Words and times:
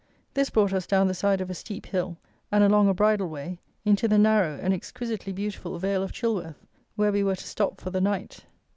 This 0.33 0.49
brought 0.49 0.73
us 0.73 0.87
down 0.87 1.07
the 1.07 1.13
side 1.13 1.41
of 1.41 1.51
a 1.51 1.53
steep 1.53 1.85
hill, 1.85 2.17
and 2.51 2.63
along 2.63 2.87
a 2.89 2.93
bridle 2.95 3.29
way, 3.29 3.59
into 3.85 4.07
the 4.07 4.17
narrow 4.17 4.57
and 4.59 4.73
exquisitely 4.73 5.31
beautiful 5.31 5.77
vale 5.77 6.01
of 6.01 6.11
Chilworth, 6.11 6.65
where 6.95 7.11
we 7.11 7.23
were 7.23 7.35
to 7.35 7.47
stop 7.47 7.79
for 7.79 7.91
the 7.91 8.01
night. 8.01 8.39